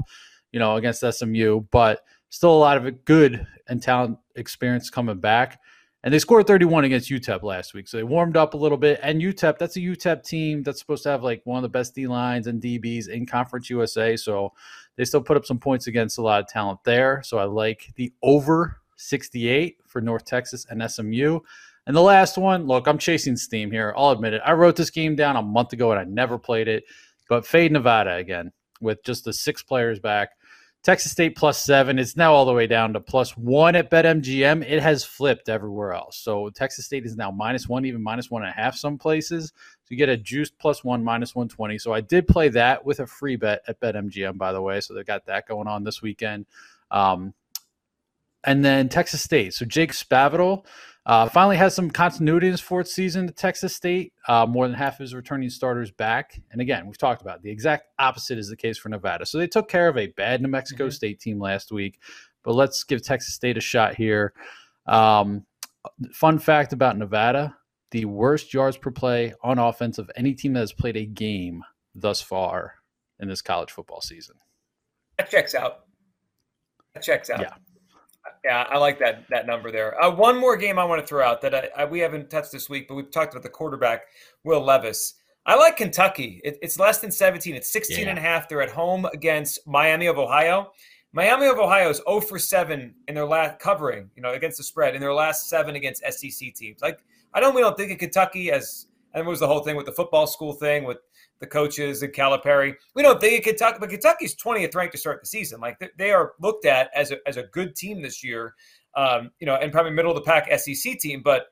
you 0.51 0.59
know, 0.59 0.75
against 0.75 1.01
SMU, 1.01 1.61
but 1.71 2.01
still 2.29 2.51
a 2.51 2.57
lot 2.57 2.77
of 2.77 3.05
good 3.05 3.45
and 3.67 3.81
talent 3.81 4.17
experience 4.35 4.89
coming 4.89 5.19
back. 5.19 5.59
And 6.05 6.13
they 6.13 6.19
scored 6.19 6.45
31 6.45 6.85
against 6.85 7.09
UTEP 7.09 7.41
last 7.41 7.73
week. 7.73 7.87
So 7.87 7.97
they 7.97 8.03
warmed 8.03 8.37
up 8.37 8.53
a 8.53 8.57
little 8.57 8.77
bit. 8.77 8.99
And 9.01 9.19
UTEP, 9.19 9.57
that's 9.57 9.75
a 9.75 9.79
UTEP 9.79 10.23
team 10.23 10.61
that's 10.61 10.77
supposed 10.77 11.01
to 11.03 11.09
have 11.09 11.23
like 11.23 11.41
one 11.45 11.57
of 11.57 11.63
the 11.63 11.69
best 11.69 11.95
D 11.95 12.05
lines 12.05 12.45
and 12.45 12.61
DBs 12.61 13.09
in 13.09 13.25
Conference 13.25 13.71
USA. 13.71 14.15
So 14.15 14.53
they 14.97 15.03
still 15.03 15.23
put 15.23 15.35
up 15.35 15.47
some 15.47 15.57
points 15.57 15.87
against 15.87 16.19
a 16.19 16.21
lot 16.21 16.41
of 16.41 16.47
talent 16.47 16.79
there. 16.83 17.23
So 17.25 17.39
I 17.39 17.45
like 17.45 17.91
the 17.95 18.13
over 18.21 18.77
68 18.97 19.77
for 19.87 19.99
North 19.99 20.25
Texas 20.25 20.67
and 20.69 20.89
SMU. 20.89 21.39
And 21.87 21.95
the 21.95 22.01
last 22.01 22.37
one, 22.37 22.67
look, 22.67 22.87
I'm 22.87 22.99
chasing 22.99 23.35
steam 23.35 23.71
here. 23.71 23.91
I'll 23.97 24.11
admit 24.11 24.33
it. 24.33 24.43
I 24.45 24.53
wrote 24.53 24.75
this 24.75 24.91
game 24.91 25.15
down 25.15 25.37
a 25.37 25.41
month 25.41 25.73
ago 25.73 25.89
and 25.89 25.99
I 25.99 26.03
never 26.03 26.37
played 26.37 26.67
it. 26.67 26.83
But 27.29 27.47
fade 27.47 27.71
Nevada 27.71 28.13
again 28.13 28.51
with 28.79 29.03
just 29.03 29.25
the 29.25 29.33
six 29.33 29.63
players 29.63 29.99
back. 29.99 30.29
Texas 30.85 31.11
State 31.11 31.35
plus 31.35 31.63
seven. 31.63 31.97
It's 31.97 32.15
now 32.15 32.31
all 32.31 32.45
the 32.45 32.53
way 32.53 32.67
down 32.67 32.93
to 32.93 32.99
plus 32.99 33.35
one 33.35 33.75
at 33.75 33.89
BetMGM. 33.89 34.63
It 34.69 34.83
has 34.83 35.03
flipped 35.03 35.49
everywhere 35.49 35.93
else. 35.93 36.15
So 36.15 36.51
Texas 36.51 36.85
State 36.85 37.07
is 37.07 37.17
now 37.17 37.31
minus 37.31 37.67
one, 37.67 37.85
even 37.85 38.03
minus 38.03 38.29
one 38.29 38.43
and 38.43 38.51
a 38.51 38.53
half 38.53 38.75
some 38.75 38.99
places. 38.99 39.51
So 39.55 39.87
you 39.89 39.97
get 39.97 40.09
a 40.09 40.15
juiced 40.15 40.59
plus 40.59 40.83
one, 40.83 41.03
minus 41.03 41.33
120. 41.33 41.79
So 41.79 41.91
I 41.91 42.01
did 42.01 42.27
play 42.27 42.49
that 42.49 42.85
with 42.85 42.99
a 42.99 43.07
free 43.07 43.35
bet 43.35 43.63
at 43.67 43.79
BetMGM, 43.79 44.37
by 44.37 44.53
the 44.53 44.61
way. 44.61 44.79
So 44.79 44.93
they 44.93 45.03
got 45.03 45.25
that 45.25 45.47
going 45.47 45.67
on 45.67 45.83
this 45.83 46.03
weekend. 46.03 46.45
Um, 46.91 47.33
and 48.43 48.63
then 48.63 48.87
Texas 48.87 49.23
State. 49.23 49.55
So 49.55 49.65
Jake 49.65 49.91
Spavital 49.91 50.65
uh, 51.05 51.29
finally 51.29 51.57
has 51.57 51.75
some 51.75 51.89
continuity 51.89 52.47
in 52.47 52.53
his 52.53 52.61
fourth 52.61 52.87
season 52.87 53.27
at 53.27 53.35
Texas 53.35 53.75
State. 53.75 54.13
Uh, 54.27 54.45
more 54.45 54.67
than 54.67 54.75
half 54.75 54.93
of 54.93 54.99
his 54.99 55.13
returning 55.13 55.49
starters 55.49 55.91
back. 55.91 56.41
And 56.51 56.61
again, 56.61 56.85
we've 56.87 56.97
talked 56.97 57.21
about 57.21 57.37
it. 57.37 57.43
the 57.43 57.51
exact 57.51 57.87
opposite 57.99 58.37
is 58.37 58.49
the 58.49 58.57
case 58.57 58.77
for 58.77 58.89
Nevada. 58.89 59.25
So 59.25 59.37
they 59.37 59.47
took 59.47 59.69
care 59.69 59.87
of 59.87 59.97
a 59.97 60.07
bad 60.07 60.41
New 60.41 60.47
Mexico 60.47 60.85
mm-hmm. 60.85 60.91
State 60.91 61.19
team 61.19 61.39
last 61.39 61.71
week. 61.71 61.99
But 62.43 62.55
let's 62.55 62.83
give 62.83 63.03
Texas 63.03 63.33
State 63.33 63.57
a 63.57 63.61
shot 63.61 63.95
here. 63.95 64.33
Um, 64.87 65.45
fun 66.11 66.39
fact 66.39 66.73
about 66.73 66.97
Nevada 66.97 67.55
the 67.95 68.03
worst 68.03 68.53
yards 68.53 68.75
per 68.75 68.91
play 68.91 69.33
on 69.41 69.57
offense 69.57 69.97
of 69.97 70.11
any 70.17 70.33
team 70.33 70.51
that 70.51 70.59
has 70.59 70.73
played 70.73 70.97
a 70.97 71.05
game 71.05 71.63
thus 71.93 72.21
far 72.21 72.73
in 73.21 73.29
this 73.29 73.41
college 73.41 73.71
football 73.71 74.01
season. 74.01 74.35
That 75.17 75.29
checks 75.29 75.55
out. 75.55 75.85
That 76.93 77.03
checks 77.03 77.29
out. 77.29 77.39
Yeah. 77.39 77.53
Yeah, 78.45 78.67
I 78.69 78.77
like 78.77 78.99
that 78.99 79.25
that 79.31 79.47
number 79.47 79.71
there. 79.71 79.99
Uh, 79.99 80.11
one 80.11 80.37
more 80.37 80.55
game 80.55 80.77
I 80.77 80.85
want 80.85 81.01
to 81.01 81.07
throw 81.07 81.25
out 81.25 81.41
that 81.41 81.55
I, 81.55 81.69
I, 81.75 81.85
we 81.85 81.99
haven't 81.99 82.29
touched 82.29 82.51
this 82.51 82.69
week, 82.69 82.87
but 82.87 82.93
we've 82.93 83.09
talked 83.09 83.33
about 83.33 83.41
the 83.41 83.49
quarterback 83.49 84.03
Will 84.43 84.63
Levis. 84.63 85.15
I 85.47 85.55
like 85.55 85.77
Kentucky. 85.77 86.41
It, 86.43 86.59
it's 86.61 86.77
less 86.77 86.99
than 86.99 87.09
17. 87.11 87.55
It's 87.55 87.73
16 87.73 87.97
yeah. 88.03 88.09
and 88.09 88.19
a 88.19 88.21
half. 88.21 88.47
They're 88.47 88.61
at 88.61 88.69
home 88.69 89.05
against 89.05 89.65
Miami 89.65 90.05
of 90.05 90.19
Ohio. 90.19 90.71
Miami 91.11 91.47
of 91.47 91.57
Ohio 91.57 91.89
is 91.89 92.01
0 92.07 92.21
for 92.21 92.37
7 92.37 92.93
in 93.07 93.15
their 93.15 93.25
last 93.25 93.57
covering, 93.59 94.11
you 94.15 94.21
know, 94.21 94.33
against 94.33 94.57
the 94.57 94.63
spread 94.63 94.93
in 94.93 95.01
their 95.01 95.13
last 95.13 95.49
seven 95.49 95.75
against 95.75 96.03
SEC 96.07 96.53
teams. 96.53 96.81
Like 96.83 96.99
I 97.33 97.39
don't 97.39 97.55
we 97.55 97.61
don't 97.61 97.75
think 97.75 97.91
of 97.91 97.97
Kentucky 97.97 98.51
as 98.51 98.85
and 99.15 99.25
it 99.25 99.29
was 99.29 99.39
the 99.39 99.47
whole 99.47 99.61
thing 99.61 99.77
with 99.77 99.85
the 99.85 99.93
football 99.93 100.27
school 100.27 100.53
thing 100.53 100.83
with 100.83 100.97
the 101.39 101.47
coaches 101.47 102.03
and 102.03 102.13
Calipari. 102.13 102.75
We 102.95 103.01
don't 103.01 103.19
think 103.19 103.45
Kentucky, 103.45 103.77
but 103.79 103.89
Kentucky's 103.89 104.35
20th 104.35 104.75
ranked 104.75 104.91
to 104.91 104.97
start 104.97 105.21
the 105.21 105.27
season. 105.27 105.61
Like 105.61 105.79
they 105.97 106.11
are 106.11 106.33
looked 106.39 106.65
at 106.65 106.89
as 106.93 107.11
a, 107.11 107.17
as 107.25 107.37
a 107.37 107.43
good 107.43 107.75
team 107.75 108.01
this 108.01 108.23
year, 108.23 108.53
um, 108.95 109.31
you 109.39 109.47
know, 109.47 109.55
and 109.55 109.71
probably 109.71 109.91
middle 109.91 110.11
of 110.11 110.15
the 110.15 110.29
pack 110.29 110.51
SEC 110.59 110.99
team. 110.99 111.21
But 111.23 111.47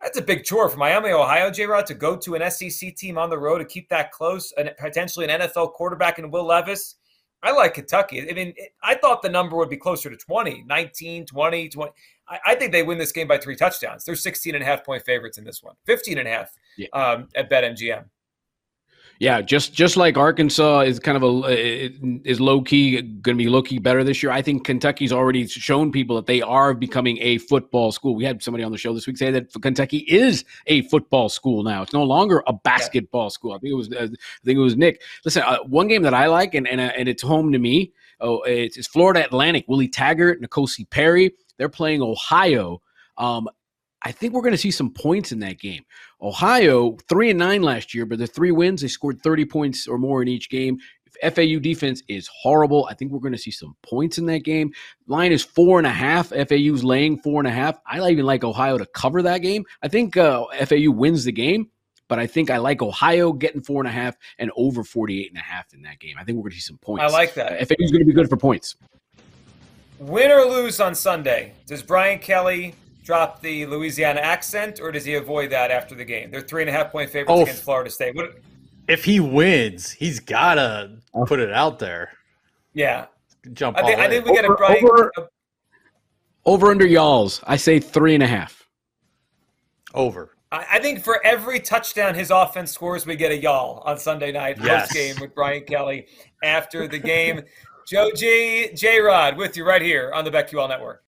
that's 0.00 0.18
a 0.18 0.22
big 0.22 0.44
chore 0.44 0.68
for 0.68 0.76
Miami, 0.76 1.10
Ohio, 1.10 1.50
J 1.50 1.64
Rod, 1.64 1.86
to 1.86 1.94
go 1.94 2.16
to 2.18 2.34
an 2.34 2.50
SEC 2.50 2.94
team 2.96 3.16
on 3.16 3.30
the 3.30 3.38
road 3.38 3.58
to 3.58 3.64
keep 3.64 3.88
that 3.88 4.12
close 4.12 4.52
and 4.58 4.70
potentially 4.78 5.26
an 5.26 5.40
NFL 5.40 5.72
quarterback 5.72 6.18
in 6.18 6.30
Will 6.30 6.46
Levis. 6.46 6.96
I 7.42 7.52
like 7.52 7.74
Kentucky. 7.74 8.28
I 8.28 8.34
mean, 8.34 8.54
I 8.82 8.94
thought 8.94 9.22
the 9.22 9.28
number 9.28 9.56
would 9.56 9.70
be 9.70 9.76
closer 9.76 10.10
to 10.10 10.16
20, 10.16 10.64
19, 10.66 11.26
20, 11.26 11.68
20. 11.68 11.92
I, 12.28 12.38
I, 12.46 12.54
think 12.54 12.72
they 12.72 12.82
win 12.82 12.98
this 12.98 13.12
game 13.12 13.28
by 13.28 13.38
three 13.38 13.56
touchdowns. 13.56 14.04
They're 14.04 14.16
16 14.16 14.54
and 14.54 14.62
a 14.62 14.66
half 14.66 14.84
point 14.84 15.04
favorites 15.04 15.38
in 15.38 15.44
this 15.44 15.62
one, 15.62 15.74
15 15.86 16.18
and 16.18 16.28
a 16.28 16.30
half 16.30 16.52
yeah. 16.76 16.88
um, 16.92 17.28
at 17.34 17.50
BetMGM. 17.50 18.04
Yeah, 19.18 19.40
just 19.40 19.72
just 19.72 19.96
like 19.96 20.18
Arkansas 20.18 20.80
is 20.80 20.98
kind 20.98 21.16
of 21.16 21.22
a 21.22 21.48
is 22.28 22.38
low 22.38 22.60
key 22.60 23.00
going 23.00 23.36
to 23.36 23.42
be 23.42 23.48
low 23.48 23.62
key 23.62 23.78
better 23.78 24.04
this 24.04 24.22
year. 24.22 24.30
I 24.30 24.42
think 24.42 24.64
Kentucky's 24.64 25.10
already 25.10 25.46
shown 25.46 25.90
people 25.90 26.16
that 26.16 26.26
they 26.26 26.42
are 26.42 26.74
becoming 26.74 27.16
a 27.22 27.38
football 27.38 27.92
school. 27.92 28.14
We 28.14 28.24
had 28.24 28.42
somebody 28.42 28.62
on 28.62 28.72
the 28.72 28.78
show 28.78 28.92
this 28.92 29.06
week 29.06 29.16
say 29.16 29.30
that 29.30 29.50
Kentucky 29.62 29.98
is 30.06 30.44
a 30.66 30.82
football 30.88 31.30
school 31.30 31.62
now. 31.62 31.80
It's 31.80 31.94
no 31.94 32.02
longer 32.02 32.42
a 32.46 32.52
basketball 32.52 33.30
school. 33.30 33.52
I 33.52 33.58
think 33.58 33.72
it 33.72 33.76
was 33.76 33.90
I 33.90 34.06
think 34.06 34.18
it 34.44 34.58
was 34.58 34.76
Nick. 34.76 35.00
Listen, 35.24 35.44
uh, 35.46 35.58
one 35.64 35.88
game 35.88 36.02
that 36.02 36.14
I 36.14 36.26
like 36.26 36.54
and 36.54 36.68
and, 36.68 36.80
uh, 36.80 36.92
and 36.96 37.08
it's 37.08 37.22
home 37.22 37.52
to 37.52 37.58
me. 37.58 37.92
Oh, 38.20 38.42
it's, 38.42 38.76
it's 38.76 38.88
Florida 38.88 39.24
Atlantic. 39.24 39.64
Willie 39.68 39.88
Taggart, 39.88 40.40
N'Kosi 40.40 40.88
Perry. 40.88 41.32
They're 41.58 41.68
playing 41.68 42.02
Ohio. 42.02 42.80
Um, 43.18 43.48
I 44.02 44.12
think 44.12 44.34
we're 44.34 44.42
going 44.42 44.52
to 44.52 44.58
see 44.58 44.70
some 44.70 44.92
points 44.92 45.32
in 45.32 45.40
that 45.40 45.58
game. 45.58 45.84
Ohio, 46.20 46.96
three 47.08 47.30
and 47.30 47.38
nine 47.38 47.62
last 47.62 47.94
year, 47.94 48.06
but 48.06 48.18
the 48.18 48.26
three 48.26 48.52
wins, 48.52 48.82
they 48.82 48.88
scored 48.88 49.20
30 49.20 49.44
points 49.46 49.88
or 49.88 49.98
more 49.98 50.22
in 50.22 50.28
each 50.28 50.48
game. 50.48 50.78
If 51.06 51.34
FAU 51.34 51.58
defense 51.58 52.02
is 52.08 52.28
horrible, 52.28 52.86
I 52.90 52.94
think 52.94 53.10
we're 53.10 53.20
going 53.20 53.32
to 53.32 53.38
see 53.38 53.50
some 53.50 53.74
points 53.82 54.18
in 54.18 54.26
that 54.26 54.44
game. 54.44 54.72
Line 55.06 55.32
is 55.32 55.42
four 55.42 55.78
and 55.78 55.86
a 55.86 55.90
half. 55.90 56.28
FAU's 56.28 56.84
laying 56.84 57.18
four 57.18 57.40
and 57.40 57.48
a 57.48 57.50
half. 57.50 57.80
I 57.86 58.08
even 58.08 58.26
like 58.26 58.44
Ohio 58.44 58.78
to 58.78 58.86
cover 58.86 59.22
that 59.22 59.38
game. 59.38 59.64
I 59.82 59.88
think 59.88 60.16
uh, 60.16 60.44
FAU 60.66 60.90
wins 60.90 61.24
the 61.24 61.32
game, 61.32 61.70
but 62.08 62.18
I 62.18 62.26
think 62.26 62.50
I 62.50 62.58
like 62.58 62.82
Ohio 62.82 63.32
getting 63.32 63.62
four 63.62 63.80
and 63.80 63.88
a 63.88 63.92
half 63.92 64.16
and 64.38 64.50
over 64.56 64.84
48 64.84 65.30
and 65.30 65.38
a 65.38 65.42
half 65.42 65.72
in 65.74 65.82
that 65.82 65.98
game. 65.98 66.16
I 66.18 66.24
think 66.24 66.36
we're 66.36 66.42
going 66.42 66.52
to 66.52 66.56
see 66.56 66.62
some 66.62 66.78
points. 66.78 67.02
I 67.02 67.08
like 67.08 67.34
that. 67.34 67.52
Uh, 67.52 67.64
FAU's 67.64 67.90
going 67.90 68.00
to 68.00 68.06
be 68.06 68.12
good 68.12 68.28
for 68.28 68.36
points. 68.36 68.76
Win 69.98 70.30
or 70.30 70.44
lose 70.44 70.80
on 70.80 70.94
Sunday, 70.94 71.52
does 71.66 71.82
Brian 71.82 72.18
Kelly 72.18 72.74
drop 73.02 73.40
the 73.40 73.64
Louisiana 73.66 74.20
accent, 74.20 74.80
or 74.80 74.92
does 74.92 75.04
he 75.04 75.14
avoid 75.14 75.50
that 75.50 75.70
after 75.70 75.94
the 75.94 76.04
game? 76.04 76.30
They're 76.30 76.42
three 76.42 76.62
and 76.62 76.68
a 76.68 76.72
half 76.72 76.92
point 76.92 77.08
favorites 77.08 77.32
oh, 77.32 77.42
against 77.42 77.62
Florida 77.62 77.88
State. 77.88 78.14
What, 78.14 78.38
if 78.88 79.04
he 79.04 79.20
wins, 79.20 79.90
he's 79.90 80.20
gotta 80.20 80.98
put 81.26 81.40
it 81.40 81.52
out 81.52 81.78
there. 81.78 82.12
Yeah, 82.74 83.06
jump. 83.52 83.78
I 83.78 83.82
think, 83.84 83.98
I 83.98 84.08
think 84.08 84.26
we 84.26 84.34
got 84.34 84.44
a 84.44 84.54
Brian. 84.54 84.84
Over, 84.84 85.12
over 86.44 86.66
under 86.70 86.86
y'all's. 86.86 87.40
I 87.46 87.56
say 87.56 87.80
three 87.80 88.14
and 88.14 88.22
a 88.22 88.26
half. 88.26 88.68
Over. 89.94 90.35
I 90.70 90.78
think 90.78 91.02
for 91.02 91.24
every 91.24 91.60
touchdown 91.60 92.14
his 92.14 92.30
offense 92.30 92.70
scores, 92.72 93.04
we 93.06 93.16
get 93.16 93.32
a 93.32 93.36
y'all 93.36 93.82
on 93.84 93.98
Sunday 93.98 94.32
night 94.32 94.58
yes. 94.62 94.82
post 94.82 94.94
game 94.94 95.16
with 95.20 95.34
Brian 95.34 95.64
Kelly 95.64 96.06
after 96.42 96.86
the 96.86 96.98
game. 96.98 97.42
Joe 97.86 98.10
G. 98.14 98.70
J. 98.74 99.00
Rod 99.00 99.36
with 99.36 99.56
you 99.56 99.64
right 99.64 99.82
here 99.82 100.10
on 100.12 100.24
the 100.24 100.30
BetQL 100.30 100.68
Network. 100.68 101.04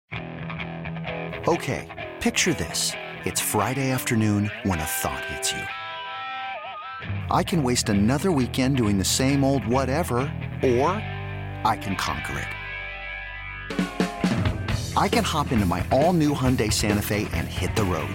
Okay, 1.48 2.10
picture 2.20 2.54
this. 2.54 2.92
It's 3.24 3.40
Friday 3.40 3.90
afternoon 3.90 4.50
when 4.62 4.78
a 4.78 4.84
thought 4.84 5.24
hits 5.24 5.52
you. 5.52 5.62
I 7.30 7.42
can 7.42 7.62
waste 7.62 7.88
another 7.88 8.30
weekend 8.30 8.76
doing 8.76 8.98
the 8.98 9.04
same 9.04 9.42
old 9.44 9.66
whatever, 9.66 10.18
or 10.62 10.90
I 11.64 11.78
can 11.80 11.96
conquer 11.96 12.38
it. 12.38 12.48
I 14.96 15.08
can 15.08 15.24
hop 15.24 15.52
into 15.52 15.66
my 15.66 15.86
all 15.90 16.12
new 16.12 16.34
Hyundai 16.34 16.72
Santa 16.72 17.02
Fe 17.02 17.28
and 17.32 17.46
hit 17.46 17.74
the 17.76 17.84
road. 17.84 18.14